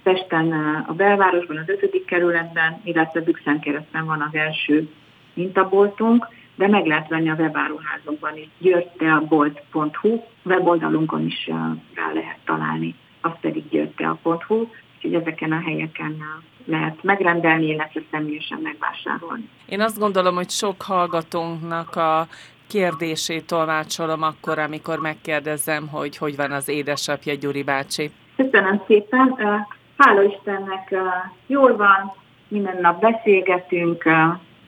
Pesten 0.03 0.51
a 0.87 0.93
belvárosban, 0.93 1.57
az 1.57 1.69
ötödik 1.69 2.05
kerületben, 2.05 2.81
illetve 2.83 3.21
Bükszent 3.21 3.63
keresztben 3.63 4.05
van 4.05 4.21
az 4.21 4.35
első 4.35 4.89
mintaboltunk, 5.33 6.27
de 6.55 6.67
meg 6.67 6.85
lehet 6.85 7.07
venni 7.07 7.29
a 7.29 7.35
webáruházunkban 7.35 8.37
is. 8.37 8.47
györteabolt.hu, 8.57 10.21
weboldalunkon 10.43 11.25
is 11.25 11.47
rá 11.95 12.11
lehet 12.13 12.37
találni, 12.45 12.95
az 13.21 13.31
pedig 13.41 13.69
györtea.hu, 13.69 14.67
úgyhogy 14.95 15.13
ezeken 15.13 15.51
a 15.51 15.59
helyeken 15.59 16.17
lehet 16.65 17.03
megrendelni, 17.03 17.65
illetve 17.65 18.01
személyesen 18.11 18.59
megvásárolni. 18.63 19.49
Én 19.65 19.81
azt 19.81 19.99
gondolom, 19.99 20.35
hogy 20.35 20.49
sok 20.49 20.81
hallgatónknak 20.81 21.95
a 21.95 22.27
kérdését 22.67 23.45
tolmácsolom 23.45 24.21
akkor, 24.21 24.59
amikor 24.59 24.99
megkérdezem, 24.99 25.87
hogy 25.87 26.17
hogy 26.17 26.35
van 26.35 26.51
az 26.51 26.69
édesapja 26.69 27.33
Gyuri 27.33 27.63
bácsi. 27.63 28.11
Köszönöm 28.35 28.81
szépen. 28.87 29.35
Hála 29.97 30.23
Istennek 30.23 30.95
jól 31.47 31.75
van, 31.75 32.13
minden 32.47 32.77
nap 32.81 33.01
beszélgetünk, 33.01 34.03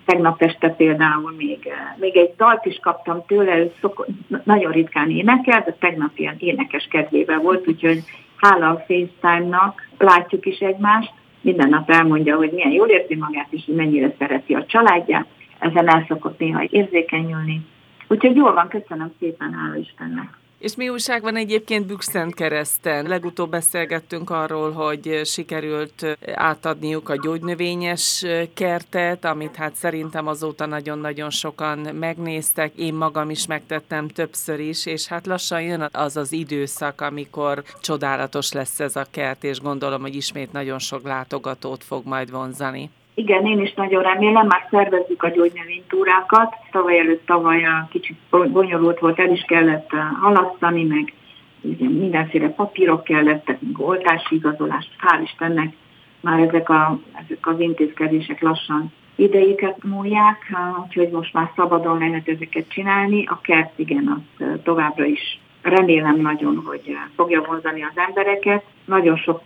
tegnap 0.05 0.41
este 0.41 0.69
például 0.69 1.33
még, 1.37 1.73
még 1.95 2.17
egy 2.17 2.33
dalt 2.37 2.65
is 2.65 2.79
kaptam 2.81 3.25
tőle, 3.25 3.57
ő 3.57 3.73
szok, 3.81 4.07
nagyon 4.43 4.71
ritkán 4.71 5.09
énekel, 5.09 5.63
de 5.65 5.75
tegnap 5.79 6.11
ilyen 6.15 6.35
énekes 6.37 6.87
kedvével 6.91 7.39
volt, 7.39 7.67
úgyhogy 7.67 8.03
hála 8.35 8.69
a 8.69 8.83
FaceTime-nak 8.87 9.87
látjuk 9.97 10.45
is 10.45 10.57
egymást, 10.57 11.13
minden 11.43 11.69
nap 11.69 11.89
elmondja, 11.89 12.35
hogy 12.35 12.51
milyen 12.51 12.71
jól 12.71 12.87
érzi 12.87 13.15
magát, 13.15 13.47
és 13.49 13.63
mennyire 13.65 14.15
szereti 14.17 14.53
a 14.53 14.65
családját, 14.65 15.27
ezen 15.59 15.87
el 15.87 16.05
szokott 16.07 16.39
néha 16.39 16.63
érzékenyülni. 16.69 17.61
Úgyhogy 18.07 18.35
jól 18.35 18.53
van, 18.53 18.67
köszönöm 18.67 19.11
szépen, 19.19 19.53
hála 19.53 19.75
Istennek. 19.75 20.42
És 20.63 20.75
mi 20.75 20.89
újság 20.89 21.21
van 21.21 21.35
egyébként 21.35 21.85
Bükszent 21.85 22.33
kereszten? 22.33 23.05
Legutóbb 23.05 23.49
beszélgettünk 23.49 24.29
arról, 24.29 24.71
hogy 24.71 25.21
sikerült 25.25 26.17
átadniuk 26.33 27.09
a 27.09 27.15
gyógynövényes 27.15 28.25
kertet, 28.53 29.25
amit 29.25 29.55
hát 29.55 29.75
szerintem 29.75 30.27
azóta 30.27 30.65
nagyon-nagyon 30.65 31.29
sokan 31.29 31.79
megnéztek. 31.79 32.75
Én 32.75 32.93
magam 32.93 33.29
is 33.29 33.45
megtettem 33.45 34.07
többször 34.07 34.59
is, 34.59 34.85
és 34.85 35.07
hát 35.07 35.25
lassan 35.25 35.61
jön 35.61 35.89
az 35.91 36.17
az 36.17 36.31
időszak, 36.31 37.01
amikor 37.01 37.63
csodálatos 37.81 38.51
lesz 38.51 38.79
ez 38.79 38.95
a 38.95 39.05
kert, 39.11 39.43
és 39.43 39.59
gondolom, 39.59 40.01
hogy 40.01 40.15
ismét 40.15 40.51
nagyon 40.51 40.79
sok 40.79 41.03
látogatót 41.03 41.83
fog 41.83 42.05
majd 42.05 42.31
vonzani. 42.31 42.89
Igen, 43.15 43.45
én 43.45 43.61
is 43.61 43.73
nagyon 43.73 44.03
remélem, 44.03 44.47
már 44.47 44.67
szervezzük 44.69 45.23
a 45.23 45.29
gyógynövénytúrákat. 45.29 46.55
Tavaly 46.71 46.99
előtt 46.99 47.25
tavaly 47.25 47.65
kicsit 47.89 48.17
bonyolult 48.29 48.99
volt, 48.99 49.19
el 49.19 49.31
is 49.31 49.41
kellett 49.47 49.89
halasztani, 50.21 50.83
meg 50.83 51.13
ugye 51.61 51.89
mindenféle 51.89 52.49
papírok 52.49 53.03
kellettek, 53.03 53.61
meg 53.61 53.79
oltási 53.79 54.35
igazolás, 54.35 54.89
hál' 54.99 55.23
Istennek 55.23 55.73
már 56.19 56.39
ezek, 56.39 56.69
a, 56.69 56.99
ezek 57.25 57.47
az 57.47 57.59
intézkedések 57.59 58.41
lassan 58.41 58.91
idejéket 59.15 59.83
múlják, 59.83 60.37
úgyhogy 60.83 61.09
most 61.09 61.33
már 61.33 61.51
szabadon 61.55 61.97
lehet 61.97 62.27
ezeket 62.27 62.69
csinálni. 62.69 63.25
A 63.25 63.39
kert 63.41 63.79
igen, 63.79 64.07
az 64.07 64.45
továbbra 64.63 65.05
is 65.05 65.39
remélem 65.61 66.19
nagyon, 66.21 66.61
hogy 66.65 66.97
fogja 67.15 67.41
vonzani 67.41 67.83
az 67.83 67.97
embereket. 68.07 68.63
Nagyon 68.85 69.17
sok 69.17 69.41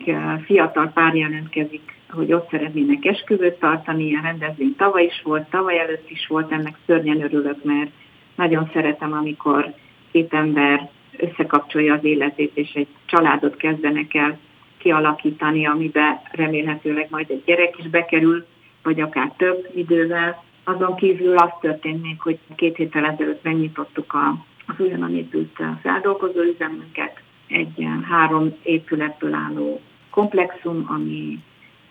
fiatal 0.46 0.92
pár 0.94 1.16
jelentkezik 1.16 1.97
hogy 2.10 2.34
ott 2.34 2.50
szeretnének 2.50 3.06
esküvőt 3.06 3.60
tartani, 3.60 4.04
ilyen 4.04 4.22
rendezvény 4.22 4.76
tavaly 4.76 5.04
is 5.04 5.22
volt, 5.24 5.50
tavaly 5.50 5.80
előtt 5.80 6.10
is 6.10 6.28
volt, 6.28 6.52
ennek 6.52 6.78
szörnyen 6.86 7.24
örülök, 7.24 7.64
mert 7.64 7.90
nagyon 8.36 8.70
szeretem, 8.74 9.14
amikor 9.14 9.74
két 10.12 10.34
ember 10.34 10.90
összekapcsolja 11.18 11.94
az 11.94 12.04
életét, 12.04 12.52
és 12.54 12.72
egy 12.74 12.88
családot 13.06 13.56
kezdenek 13.56 14.14
el 14.14 14.40
kialakítani, 14.78 15.66
amiben 15.66 16.20
remélhetőleg 16.32 17.08
majd 17.10 17.30
egy 17.30 17.44
gyerek 17.46 17.78
is 17.78 17.90
bekerül, 17.90 18.46
vagy 18.84 19.02
akár 19.02 19.32
több 19.38 19.70
idővel. 19.76 20.44
Azon 20.64 20.96
kívül 20.96 21.38
az 21.38 21.50
történt 21.62 22.02
még, 22.02 22.22
hogy 22.22 22.40
két 22.56 22.76
héttel 22.76 23.06
ezelőtt 23.06 23.44
megnyitottuk 23.44 24.14
a 24.14 24.46
az 24.68 24.76
újonnan 24.78 25.16
épült 25.16 25.62
feldolgozó 25.82 26.42
üzemünket, 26.42 27.22
egy 27.48 27.88
három 28.10 28.56
épületből 28.64 29.34
álló 29.34 29.82
komplexum, 30.10 30.86
ami, 30.88 31.40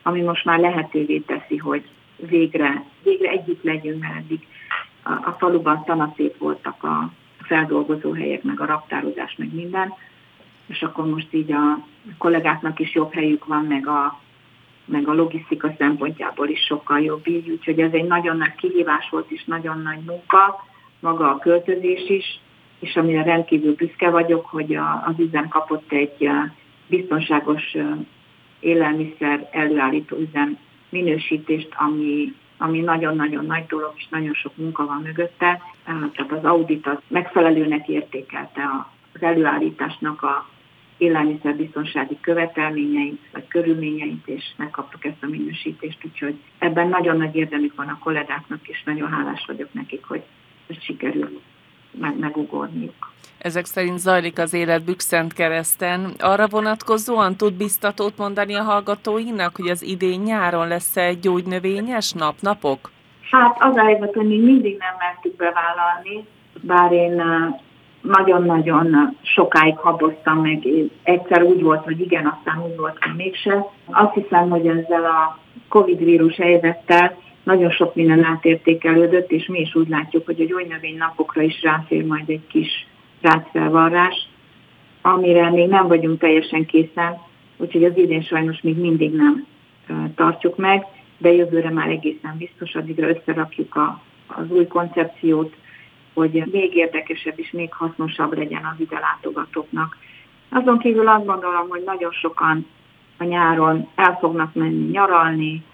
ami 0.07 0.21
most 0.21 0.45
már 0.45 0.59
lehetővé 0.59 1.19
teszi, 1.19 1.57
hogy 1.57 1.85
végre, 2.17 2.85
végre 3.03 3.29
együtt 3.29 3.63
legyünk, 3.63 4.03
mert 4.03 4.17
eddig 4.17 4.47
a, 5.03 5.11
a 5.11 5.37
faluban 5.39 5.83
szanaszép 5.87 6.39
voltak 6.39 6.83
a 6.83 7.11
feldolgozó 7.39 8.13
helyek, 8.13 8.43
meg 8.43 8.61
a 8.61 8.67
raktározás, 8.67 9.35
meg 9.39 9.55
minden, 9.55 9.93
és 10.67 10.83
akkor 10.83 11.07
most 11.07 11.33
így 11.33 11.53
a 11.53 11.79
kollégáknak 12.19 12.81
is 12.81 12.95
jobb 12.95 13.13
helyük 13.13 13.45
van, 13.45 13.65
meg 13.65 13.87
a, 13.87 14.21
meg 14.85 15.09
a 15.09 15.15
logisztika 15.15 15.75
szempontjából 15.79 16.49
is 16.49 16.61
sokkal 16.61 17.01
jobb 17.01 17.29
így, 17.29 17.51
úgyhogy 17.51 17.81
ez 17.81 17.93
egy 17.93 18.07
nagyon 18.07 18.37
nagy 18.37 18.55
kihívás 18.55 19.09
volt, 19.11 19.31
és 19.31 19.45
nagyon 19.45 19.83
nagy 19.83 20.01
munka, 20.07 20.67
maga 21.01 21.31
a 21.31 21.39
költözés 21.39 22.09
is, 22.09 22.41
és 22.79 22.97
amire 22.97 23.23
rendkívül 23.23 23.75
büszke 23.75 24.11
vagyok, 24.11 24.47
hogy 24.47 24.75
a, 24.75 25.03
az 25.07 25.15
üzem 25.19 25.49
kapott 25.49 25.93
egy 25.93 26.29
biztonságos 26.87 27.77
élelmiszer 28.67 29.49
előállító 29.53 30.17
üzem 30.17 30.59
minősítést, 30.89 31.69
ami, 31.77 32.35
ami 32.59 32.81
nagyon-nagyon 32.81 33.47
nagy 33.47 33.67
dolog, 33.67 33.93
és 33.97 34.09
nagyon 34.09 34.35
sok 34.35 34.57
munka 34.57 34.87
van 34.87 35.03
mögötte. 35.03 35.63
Tehát 35.85 36.33
az 36.33 36.45
audit 36.45 36.87
az 36.87 36.99
megfelelőnek 37.09 37.89
értékelte 37.89 38.63
az 39.13 39.23
előállításnak 39.23 40.23
a 40.23 40.49
élelmiszerbiztonsági 40.99 42.19
követelményeit, 42.21 43.21
vagy 43.33 43.49
körülményeit, 43.49 44.27
és 44.27 44.45
megkaptuk 44.57 45.05
ezt 45.05 45.23
a 45.23 45.27
minősítést, 45.27 46.05
úgyhogy 46.05 46.35
ebben 46.59 46.89
nagyon 46.89 47.17
nagy 47.17 47.37
érdemük 47.37 47.75
van 47.75 47.89
a 47.89 47.99
kollégáknak, 47.99 48.69
és 48.69 48.83
nagyon 48.83 49.11
hálás 49.11 49.45
vagyok 49.47 49.73
nekik, 49.73 50.05
hogy 50.05 50.23
ezt 50.67 50.83
sikerült 50.83 51.41
meg, 52.01 52.19
megugorniuk. 52.19 53.15
Ezek 53.39 53.65
szerint 53.65 53.99
zajlik 53.99 54.39
az 54.39 54.55
élet 54.55 54.85
Bükszent 54.85 55.33
kereszten. 55.33 56.13
Arra 56.19 56.47
vonatkozóan 56.49 57.37
tud 57.37 57.55
biztatót 57.55 58.17
mondani 58.17 58.55
a 58.55 58.63
hallgatóinak, 58.63 59.57
hogy 59.57 59.69
az 59.69 59.83
idén 59.83 60.21
nyáron 60.21 60.69
lesz 60.69 60.97
egy 60.97 61.21
gyógynövényes 61.21 62.13
nap, 62.13 62.35
napok? 62.41 62.91
Hát 63.31 63.57
az 63.59 63.77
a 63.77 63.85
helyzet, 63.85 64.15
hogy 64.15 64.27
mi 64.27 64.39
mindig 64.39 64.77
nem 64.79 64.95
mertük 64.99 65.37
bevállalni, 65.37 66.27
bár 66.61 66.93
én 66.93 67.23
nagyon-nagyon 68.01 69.17
sokáig 69.23 69.77
haboztam 69.77 70.41
meg, 70.41 70.67
egyszer 71.03 71.43
úgy 71.43 71.63
volt, 71.63 71.85
hogy 71.85 72.01
igen, 72.01 72.27
aztán 72.27 72.63
úgy 72.63 72.77
volt, 72.77 72.99
hogy 73.05 73.17
mégse. 73.17 73.67
Azt 73.91 74.15
hiszem, 74.15 74.51
hogy 74.51 74.67
ezzel 74.67 75.05
a 75.05 75.39
Covid 75.69 76.05
vírus 76.05 76.37
helyzettel 76.37 77.17
nagyon 77.47 77.71
sok 77.71 77.95
minden 77.95 78.25
átértékelődött, 78.25 79.31
és 79.31 79.47
mi 79.47 79.61
is 79.61 79.75
úgy 79.75 79.89
látjuk, 79.89 80.27
hogy 80.27 80.41
a 80.41 80.45
gyógynövény 80.45 80.97
napokra 80.97 81.43
is 81.43 81.63
ráfér 81.63 82.05
majd 82.05 82.29
egy 82.29 82.47
kis 82.47 82.87
rácfelvarrás, 83.21 84.29
amire 85.03 85.51
még 85.51 85.69
nem 85.69 85.87
vagyunk 85.89 86.19
teljesen 86.19 86.67
készen, 86.67 87.19
úgyhogy 87.57 87.85
az 87.85 87.97
idén 87.97 88.23
sajnos 88.23 88.61
még 88.61 88.77
mindig 88.77 89.13
nem 89.13 89.47
tartjuk 90.15 90.57
meg, 90.57 90.85
de 91.19 91.33
jövőre 91.33 91.71
már 91.71 91.89
egészen 91.89 92.37
biztos, 92.39 92.75
addigra 92.75 93.09
összerakjuk 93.09 93.75
a, 93.75 94.03
az 94.27 94.51
új 94.51 94.67
koncepciót, 94.67 95.55
hogy 96.15 96.43
még 96.53 96.77
érdekesebb 96.77 97.39
és 97.39 97.51
még 97.51 97.73
hasznosabb 97.73 98.37
legyen 98.37 98.65
az 98.65 98.81
ide 98.81 98.99
látogatóknak. 98.99 99.97
Azon 100.49 100.79
kívül 100.79 101.09
azt 101.09 101.27
gondolom, 101.27 101.69
hogy 101.69 101.83
nagyon 101.85 102.11
sokan 102.11 102.67
a 103.19 103.25
nyáron 103.25 103.89
el 103.95 104.17
fognak 104.21 104.55
menni 104.55 104.91
nyaralni, 104.91 105.65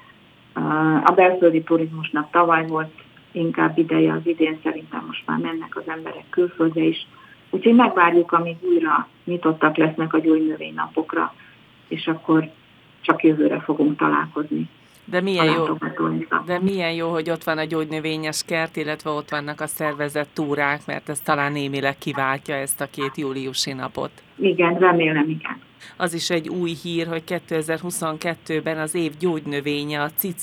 a 1.04 1.12
belföldi 1.14 1.62
turizmusnak 1.62 2.30
tavaly 2.30 2.66
volt 2.66 2.92
inkább 3.32 3.78
ideje, 3.78 4.12
az 4.12 4.26
idén 4.26 4.58
szerintem 4.62 5.04
most 5.06 5.22
már 5.26 5.38
mennek 5.38 5.76
az 5.76 5.82
emberek 5.86 6.24
külföldre 6.30 6.82
is. 6.82 7.06
Úgyhogy 7.50 7.74
megvárjuk, 7.74 8.32
amíg 8.32 8.56
újra 8.60 9.08
nyitottak 9.24 9.76
lesznek 9.76 10.14
a 10.14 10.18
gyógynövénynapokra, 10.18 11.34
és 11.88 12.06
akkor 12.06 12.50
csak 13.00 13.22
jövőre 13.22 13.60
fogunk 13.60 13.98
találkozni. 13.98 14.68
De 15.04 15.20
milyen, 15.20 15.44
jó, 15.44 15.64
de 16.46 16.60
milyen 16.60 16.92
jó, 16.92 17.08
hogy 17.08 17.30
ott 17.30 17.44
van 17.44 17.58
a 17.58 17.64
gyógynövényes 17.64 18.42
kert, 18.46 18.76
illetve 18.76 19.10
ott 19.10 19.30
vannak 19.30 19.60
a 19.60 19.66
szervezett 19.66 20.28
túrák, 20.32 20.80
mert 20.86 21.08
ez 21.08 21.20
talán 21.20 21.52
némileg 21.52 21.98
kiváltja 21.98 22.54
ezt 22.54 22.80
a 22.80 22.86
két 22.90 23.16
júliusi 23.16 23.72
napot. 23.72 24.10
Igen, 24.36 24.78
remélem, 24.78 25.28
igen. 25.28 25.60
Az 25.96 26.14
is 26.14 26.30
egy 26.30 26.48
új 26.48 26.72
hír, 26.82 27.06
hogy 27.06 27.22
2022-ben 27.26 28.78
az 28.78 28.94
év 28.94 29.12
gyógynövénye 29.18 30.00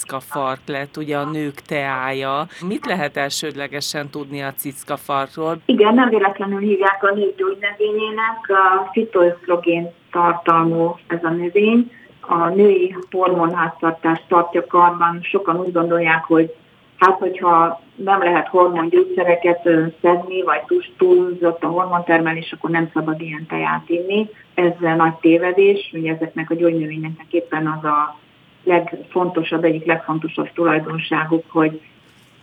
a 0.08 0.20
fark 0.20 0.60
lett, 0.66 0.98
ugye 0.98 1.18
a 1.18 1.30
nők 1.30 1.54
teája. 1.54 2.48
Mit 2.68 2.86
lehet 2.86 3.18
elsődlegesen 3.18 4.10
tudni 4.10 4.42
a 4.42 4.98
farkról? 4.98 5.62
Igen, 5.66 5.94
nem 5.94 6.10
véletlenül 6.10 6.60
hívják 6.60 7.04
a 7.04 7.14
nők 7.14 7.36
gyógynövényének, 7.36 8.50
a 8.50 8.90
fitoösztrogén 8.92 9.92
tartalmú 10.12 10.96
ez 11.08 11.24
a 11.24 11.30
növény 11.30 11.92
a 12.30 12.50
női 12.50 12.96
hormonháztartást 13.12 14.24
tartja 14.28 14.66
karban. 14.66 15.20
Sokan 15.22 15.60
úgy 15.60 15.72
gondolják, 15.72 16.24
hogy 16.24 16.56
hát 17.00 17.18
hogyha 17.18 17.82
nem 17.96 18.24
lehet 18.24 18.48
hormongyógyszereket 18.48 19.70
szedni, 20.02 20.42
vagy 20.42 20.62
túlzott 20.98 21.64
a 21.64 21.68
hormontermelés, 21.68 22.52
akkor 22.52 22.70
nem 22.70 22.90
szabad 22.94 23.22
ilyen 23.22 23.46
teját 23.46 23.90
inni. 23.90 24.30
Ez 24.54 24.72
nagy 24.80 25.14
tévedés, 25.14 25.92
ugye 25.94 26.14
ezeknek 26.14 26.50
a 26.50 26.56
gyógynövényeknek 26.56 27.34
éppen 27.34 27.68
az 27.68 27.84
a 27.84 28.18
legfontosabb, 28.64 29.64
egyik 29.64 29.86
legfontosabb 29.86 30.50
tulajdonságuk, 30.54 31.44
hogy, 31.48 31.82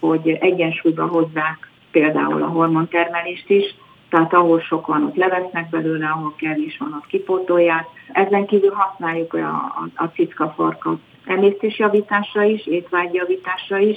hogy 0.01 0.29
egyensúlyba 0.41 1.07
hozzák 1.07 1.71
például 1.91 2.43
a 2.43 2.49
hormontermelést 2.49 3.51
is, 3.51 3.75
tehát 4.09 4.35
ahol 4.35 4.61
sok 4.61 4.87
van, 4.87 5.05
ott 5.05 5.17
levesznek 5.17 5.69
belőle, 5.69 6.07
ahol 6.07 6.35
kevés 6.37 6.77
van, 6.79 6.93
ott 6.93 7.07
kipótolják. 7.07 7.85
Ezen 8.13 8.47
kívül 8.47 8.73
használjuk 8.73 9.35
a, 9.35 9.49
a, 9.49 9.89
a 9.95 10.05
cickafarkat 10.05 10.99
emésztésjavításra 11.27 12.43
is, 12.43 12.67
étvágyjavításra 12.67 13.79
is, 13.79 13.97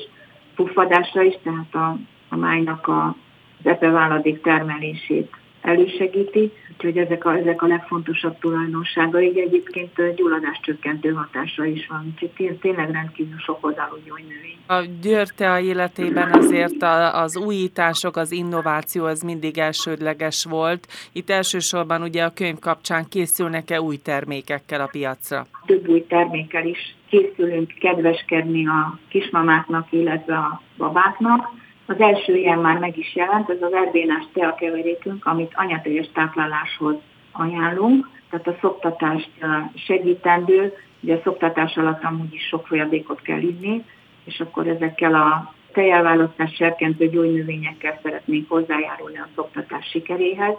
puffadásra 0.63 1.21
is, 1.21 1.37
tehát 1.43 1.75
a, 1.75 1.97
a 2.29 2.35
májnak 2.35 2.87
a, 2.87 3.15
az 3.59 3.65
epeváladék 3.65 4.41
termelését 4.41 5.31
elősegíti, 5.61 6.51
úgyhogy 6.71 6.97
ezek 6.97 7.25
a, 7.25 7.33
ezek 7.33 7.61
a 7.61 7.67
legfontosabb 7.67 8.39
tulajdonságai, 8.39 9.41
egyébként 9.41 10.15
gyulladás 10.15 10.59
csökkentő 10.61 11.09
hatása 11.13 11.65
is 11.65 11.87
van, 11.87 12.13
úgyhogy 12.13 12.57
tényleg 12.61 12.91
rendkívül 12.91 13.37
sok 13.37 13.65
oldalú 13.65 13.95
gyógynövény. 14.05 14.57
A 14.67 14.85
Györte 15.01 15.61
életében 15.61 16.31
azért 16.33 16.83
az 17.13 17.37
újítások, 17.37 18.15
az 18.15 18.31
innováció 18.31 19.05
az 19.05 19.21
mindig 19.21 19.57
elsődleges 19.57 20.45
volt. 20.49 20.87
Itt 21.11 21.29
elsősorban 21.29 22.01
ugye 22.01 22.23
a 22.23 22.33
könyv 22.33 22.59
kapcsán 22.59 23.05
készülnek-e 23.09 23.81
új 23.81 23.97
termékekkel 23.97 24.81
a 24.81 24.87
piacra? 24.91 25.45
Több 25.65 25.87
új 25.87 26.05
termékkel 26.07 26.65
is 26.65 26.97
készülünk 27.09 27.73
kedveskedni 27.79 28.67
a 28.67 28.99
kismamáknak, 29.09 29.87
illetve 29.89 30.35
a 30.35 30.61
babáknak. 30.77 31.49
Az 31.85 31.99
első 31.99 32.35
ilyen 32.35 32.59
már 32.59 32.77
meg 32.77 32.97
is 32.97 33.15
jelent, 33.15 33.49
ez 33.49 33.61
az 33.61 33.73
erbénás 33.73 34.23
teakeverékünk, 34.33 35.25
amit 35.25 35.51
anyateljes 35.55 36.09
tápláláshoz 36.13 36.95
ajánlunk, 37.31 38.09
tehát 38.29 38.47
a 38.47 38.57
szoktatást 38.61 39.29
segítendő, 39.75 40.73
ugye 40.99 41.15
a 41.15 41.21
szoktatás 41.23 41.77
alatt 41.77 42.03
amúgy 42.03 42.33
is 42.33 42.47
sok 42.47 42.67
folyadékot 42.67 43.21
kell 43.21 43.41
inni, 43.41 43.83
és 44.25 44.39
akkor 44.39 44.67
ezekkel 44.67 45.15
a 45.15 45.53
tejelválasztás 45.71 46.53
serkentő 46.53 47.09
gyógynövényekkel 47.09 47.99
szeretnénk 48.03 48.49
hozzájárulni 48.49 49.17
a 49.17 49.27
szoktatás 49.35 49.89
sikeréhez, 49.89 50.55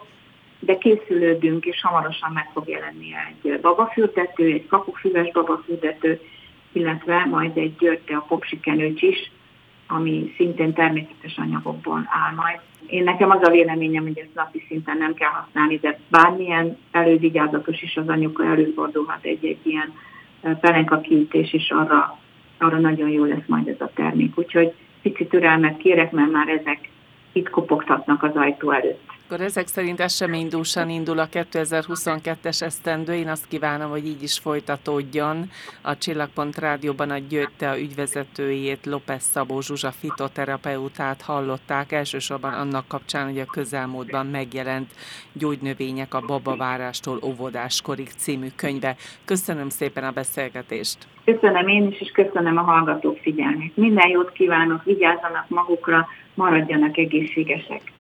de 0.58 0.78
készülődünk, 0.78 1.64
és 1.64 1.80
hamarosan 1.82 2.32
meg 2.32 2.48
fog 2.52 2.68
jelenni 2.68 3.14
egy 3.28 3.60
babafürdető, 3.60 4.52
egy 4.52 4.66
kapufüves 4.66 5.30
babafürdető, 5.30 6.20
illetve 6.72 7.24
majd 7.24 7.56
egy 7.56 7.76
györte 7.76 8.16
a 8.16 8.24
popsikenőcs 8.28 9.02
is, 9.02 9.30
ami 9.86 10.32
szintén 10.36 10.72
természetes 10.72 11.36
anyagokból 11.36 12.08
áll 12.08 12.34
majd. 12.34 12.58
Én 12.86 13.04
nekem 13.04 13.30
az 13.30 13.42
a 13.42 13.50
véleményem, 13.50 14.02
hogy 14.02 14.18
ezt 14.18 14.34
napi 14.34 14.64
szinten 14.68 14.98
nem 14.98 15.14
kell 15.14 15.30
használni, 15.30 15.76
de 15.76 15.98
bármilyen 16.08 16.76
elővigyázatos 16.90 17.82
is 17.82 17.96
az 17.96 18.08
anyuka 18.08 18.44
előfordulhat 18.44 19.24
egy-egy 19.24 19.58
ilyen 19.62 19.92
pelenka 20.60 21.00
kiütés, 21.00 21.52
és 21.52 21.70
arra, 21.70 22.18
arra 22.58 22.78
nagyon 22.78 23.08
jó 23.08 23.24
lesz 23.24 23.46
majd 23.46 23.68
ez 23.68 23.80
a 23.80 23.90
termék. 23.94 24.38
Úgyhogy 24.38 24.72
picit 25.02 25.28
türelmet 25.28 25.76
kérek, 25.76 26.10
mert 26.10 26.30
már 26.30 26.48
ezek 26.48 26.88
itt 27.32 27.50
kopogtatnak 27.50 28.22
az 28.22 28.36
ajtó 28.36 28.70
előtt. 28.70 29.10
Akkor 29.30 29.44
ezek 29.44 29.66
szerint 29.66 30.00
eseménydúsan 30.00 30.88
indul 30.88 31.18
a 31.18 31.28
2022-es 31.28 32.62
esztendő. 32.62 33.12
Én 33.12 33.28
azt 33.28 33.48
kívánom, 33.48 33.90
hogy 33.90 34.06
így 34.06 34.22
is 34.22 34.38
folytatódjon. 34.38 35.50
A 35.82 35.98
Csillagpont 35.98 36.58
Rádióban 36.58 37.10
a 37.10 37.18
Győtte 37.18 37.70
a 37.70 37.78
ügyvezetőjét, 37.78 38.86
López 38.86 39.22
Szabó 39.22 39.60
Zsuzsa 39.60 39.90
fitoterapeutát 39.90 41.22
hallották. 41.22 41.92
Elsősorban 41.92 42.52
annak 42.52 42.88
kapcsán, 42.88 43.26
hogy 43.26 43.38
a 43.38 43.44
közelmúltban 43.44 44.26
megjelent 44.26 44.90
gyógynövények 45.32 46.14
a 46.14 46.24
babavárástól 46.26 47.18
óvodáskorig 47.24 48.08
című 48.08 48.48
könyve. 48.56 48.96
Köszönöm 49.24 49.68
szépen 49.68 50.04
a 50.04 50.10
beszélgetést. 50.10 50.98
Köszönöm 51.24 51.68
én 51.68 51.86
is, 51.86 52.00
és 52.00 52.10
köszönöm 52.10 52.56
a 52.56 52.62
hallgatók 52.62 53.18
figyelmét. 53.18 53.76
Minden 53.76 54.08
jót 54.08 54.32
kívánok, 54.32 54.84
vigyázzanak 54.84 55.48
magukra, 55.48 56.08
maradjanak 56.34 56.96
egészségesek. 56.96 57.92